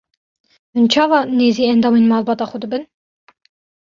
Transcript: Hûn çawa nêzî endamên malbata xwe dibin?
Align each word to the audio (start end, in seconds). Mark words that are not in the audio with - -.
Hûn 0.73 0.85
çawa 0.93 1.19
nêzî 1.37 1.63
endamên 1.73 2.05
malbata 2.11 2.45
xwe 2.49 2.57
dibin? 2.63 2.83